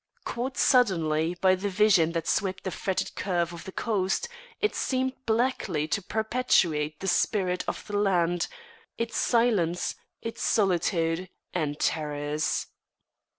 Caught 0.25 0.57
suddenly 0.57 1.35
by 1.41 1.53
the 1.53 1.69
vision 1.69 2.13
that 2.13 2.27
swept 2.27 2.63
the 2.63 2.71
fretted 2.71 3.13
curve 3.13 3.53
of 3.53 3.65
the 3.65 3.71
coast, 3.71 4.27
it 4.59 4.73
seemed 4.73 5.13
blackly 5.27 5.87
to 5.91 6.01
perpetuate 6.01 6.99
the 6.99 7.07
spirit 7.07 7.63
of 7.67 7.85
the 7.85 7.95
land, 7.97 8.47
its 8.97 9.15
silence, 9.15 9.93
its 10.19 10.41
solitude 10.41 11.29
and 11.53 11.79
terrors. 11.79 12.65